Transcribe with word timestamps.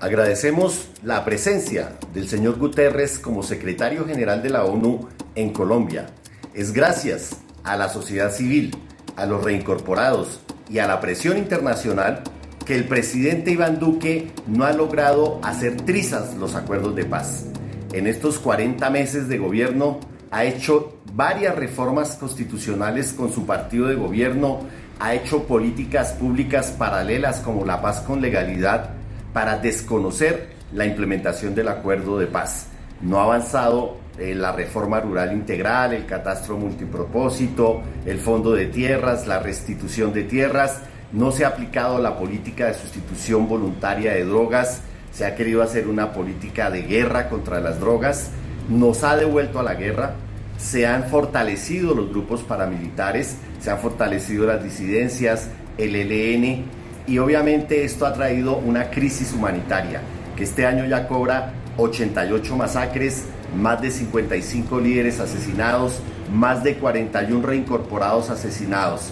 Agradecemos 0.00 0.88
la 1.02 1.26
presencia 1.26 1.92
del 2.14 2.26
señor 2.26 2.58
Guterres 2.58 3.18
como 3.18 3.42
secretario 3.42 4.06
general 4.06 4.42
de 4.42 4.48
la 4.48 4.64
ONU 4.64 5.06
en 5.34 5.52
Colombia. 5.52 6.06
Es 6.54 6.72
gracias 6.72 7.36
a 7.64 7.76
la 7.76 7.90
sociedad 7.90 8.32
civil, 8.32 8.74
a 9.16 9.26
los 9.26 9.44
reincorporados 9.44 10.40
y 10.70 10.78
a 10.78 10.86
la 10.86 11.00
presión 11.00 11.36
internacional 11.36 12.22
que 12.64 12.76
el 12.76 12.84
presidente 12.84 13.50
Iván 13.50 13.78
Duque 13.78 14.30
no 14.46 14.64
ha 14.64 14.72
logrado 14.72 15.38
hacer 15.42 15.76
trizas 15.76 16.34
los 16.36 16.54
acuerdos 16.54 16.96
de 16.96 17.04
paz. 17.04 17.44
En 17.92 18.06
estos 18.06 18.38
40 18.38 18.88
meses 18.88 19.28
de 19.28 19.36
gobierno 19.36 20.00
ha 20.30 20.44
hecho 20.44 20.96
varias 21.12 21.56
reformas 21.56 22.16
constitucionales 22.16 23.12
con 23.12 23.30
su 23.30 23.44
partido 23.44 23.86
de 23.86 23.96
gobierno, 23.96 24.60
ha 24.98 25.12
hecho 25.12 25.42
políticas 25.44 26.12
públicas 26.12 26.70
paralelas 26.70 27.40
como 27.40 27.66
la 27.66 27.82
paz 27.82 28.00
con 28.00 28.22
legalidad 28.22 28.94
para 29.32 29.58
desconocer 29.58 30.48
la 30.72 30.86
implementación 30.86 31.54
del 31.54 31.68
acuerdo 31.68 32.18
de 32.18 32.26
paz. 32.26 32.66
No 33.00 33.20
ha 33.20 33.24
avanzado 33.24 33.96
eh, 34.18 34.34
la 34.34 34.52
reforma 34.52 35.00
rural 35.00 35.32
integral, 35.32 35.94
el 35.94 36.06
catastro 36.06 36.56
multipropósito, 36.56 37.80
el 38.04 38.18
fondo 38.18 38.52
de 38.52 38.66
tierras, 38.66 39.26
la 39.26 39.38
restitución 39.38 40.12
de 40.12 40.24
tierras, 40.24 40.80
no 41.12 41.32
se 41.32 41.44
ha 41.44 41.48
aplicado 41.48 41.98
la 41.98 42.16
política 42.16 42.66
de 42.66 42.74
sustitución 42.74 43.48
voluntaria 43.48 44.12
de 44.12 44.24
drogas, 44.24 44.82
se 45.12 45.24
ha 45.24 45.34
querido 45.34 45.62
hacer 45.62 45.88
una 45.88 46.12
política 46.12 46.70
de 46.70 46.82
guerra 46.82 47.28
contra 47.28 47.60
las 47.60 47.80
drogas, 47.80 48.30
nos 48.68 49.02
ha 49.02 49.16
devuelto 49.16 49.58
a 49.58 49.62
la 49.64 49.74
guerra, 49.74 50.14
se 50.58 50.86
han 50.86 51.04
fortalecido 51.04 51.94
los 51.94 52.10
grupos 52.10 52.42
paramilitares, 52.42 53.36
se 53.60 53.70
han 53.70 53.78
fortalecido 53.78 54.46
las 54.46 54.62
disidencias, 54.62 55.48
el 55.78 55.96
ELN, 55.96 56.64
y 57.10 57.18
obviamente 57.18 57.84
esto 57.84 58.06
ha 58.06 58.12
traído 58.12 58.56
una 58.58 58.88
crisis 58.88 59.32
humanitaria 59.32 60.00
que 60.36 60.44
este 60.44 60.64
año 60.64 60.86
ya 60.86 61.08
cobra 61.08 61.52
88 61.76 62.56
masacres, 62.56 63.24
más 63.56 63.82
de 63.82 63.90
55 63.90 64.78
líderes 64.78 65.18
asesinados, 65.18 65.98
más 66.32 66.62
de 66.62 66.76
41 66.76 67.44
reincorporados 67.44 68.30
asesinados. 68.30 69.10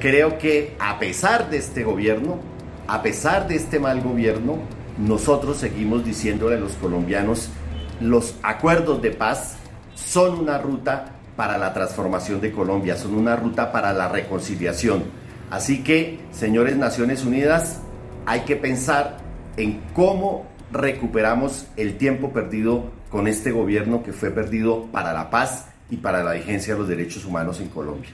Creo 0.00 0.38
que 0.38 0.74
a 0.78 0.98
pesar 0.98 1.50
de 1.50 1.58
este 1.58 1.84
gobierno, 1.84 2.38
a 2.86 3.02
pesar 3.02 3.46
de 3.46 3.56
este 3.56 3.78
mal 3.78 4.00
gobierno, 4.00 4.56
nosotros 4.96 5.58
seguimos 5.58 6.02
diciéndole 6.02 6.56
a 6.56 6.60
los 6.60 6.72
colombianos, 6.72 7.50
los 8.00 8.36
acuerdos 8.42 9.02
de 9.02 9.10
paz 9.10 9.56
son 9.94 10.38
una 10.38 10.56
ruta 10.56 11.12
para 11.36 11.58
la 11.58 11.74
transformación 11.74 12.40
de 12.40 12.52
Colombia, 12.52 12.96
son 12.96 13.14
una 13.14 13.36
ruta 13.36 13.70
para 13.70 13.92
la 13.92 14.08
reconciliación 14.08 15.23
Así 15.50 15.82
que, 15.82 16.18
señores 16.32 16.76
Naciones 16.76 17.24
Unidas, 17.24 17.80
hay 18.26 18.40
que 18.40 18.56
pensar 18.56 19.18
en 19.56 19.80
cómo 19.94 20.46
recuperamos 20.72 21.66
el 21.76 21.96
tiempo 21.96 22.32
perdido 22.32 22.90
con 23.10 23.28
este 23.28 23.52
gobierno 23.52 24.02
que 24.02 24.12
fue 24.12 24.30
perdido 24.30 24.86
para 24.86 25.12
la 25.12 25.30
paz 25.30 25.68
y 25.90 25.98
para 25.98 26.24
la 26.24 26.32
vigencia 26.32 26.74
de 26.74 26.80
los 26.80 26.88
derechos 26.88 27.24
humanos 27.24 27.60
en 27.60 27.68
Colombia. 27.68 28.10